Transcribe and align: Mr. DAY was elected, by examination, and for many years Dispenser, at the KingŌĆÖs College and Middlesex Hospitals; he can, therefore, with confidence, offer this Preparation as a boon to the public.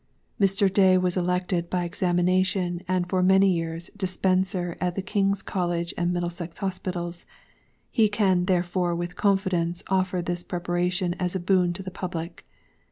Mr. 0.39 0.67
DAY 0.67 0.97
was 0.97 1.15
elected, 1.15 1.69
by 1.69 1.83
examination, 1.83 2.81
and 2.87 3.07
for 3.07 3.21
many 3.21 3.47
years 3.51 3.91
Dispenser, 3.95 4.75
at 4.81 4.95
the 4.95 5.03
KingŌĆÖs 5.03 5.45
College 5.45 5.93
and 5.95 6.11
Middlesex 6.11 6.57
Hospitals; 6.57 7.27
he 7.91 8.09
can, 8.09 8.45
therefore, 8.45 8.95
with 8.95 9.15
confidence, 9.15 9.83
offer 9.89 10.23
this 10.23 10.41
Preparation 10.43 11.13
as 11.19 11.35
a 11.35 11.39
boon 11.39 11.71
to 11.73 11.83
the 11.83 11.91
public. 11.91 12.47